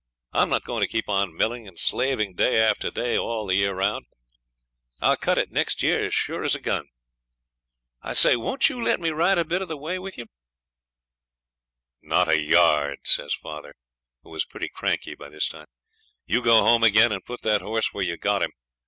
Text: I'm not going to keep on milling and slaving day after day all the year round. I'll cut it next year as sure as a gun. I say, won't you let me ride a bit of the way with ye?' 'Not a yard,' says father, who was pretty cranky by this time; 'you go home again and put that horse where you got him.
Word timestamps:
I'm 0.33 0.49
not 0.49 0.63
going 0.63 0.81
to 0.81 0.87
keep 0.87 1.07
on 1.09 1.35
milling 1.35 1.67
and 1.67 1.77
slaving 1.77 2.33
day 2.33 2.57
after 2.57 2.89
day 2.89 3.15
all 3.19 3.45
the 3.45 3.53
year 3.53 3.75
round. 3.75 4.05
I'll 4.99 5.15
cut 5.15 5.37
it 5.37 5.51
next 5.51 5.83
year 5.83 6.03
as 6.07 6.15
sure 6.15 6.43
as 6.43 6.55
a 6.55 6.59
gun. 6.59 6.87
I 8.01 8.13
say, 8.15 8.35
won't 8.35 8.67
you 8.67 8.83
let 8.83 8.99
me 8.99 9.11
ride 9.11 9.37
a 9.37 9.45
bit 9.45 9.61
of 9.61 9.67
the 9.67 9.77
way 9.77 9.99
with 9.99 10.17
ye?' 10.17 10.25
'Not 12.01 12.27
a 12.29 12.39
yard,' 12.41 13.05
says 13.05 13.35
father, 13.35 13.75
who 14.23 14.31
was 14.31 14.43
pretty 14.43 14.69
cranky 14.69 15.13
by 15.13 15.29
this 15.29 15.47
time; 15.47 15.67
'you 16.25 16.41
go 16.41 16.63
home 16.65 16.83
again 16.83 17.11
and 17.11 17.23
put 17.23 17.43
that 17.43 17.61
horse 17.61 17.93
where 17.93 18.03
you 18.03 18.17
got 18.17 18.41
him. 18.41 18.53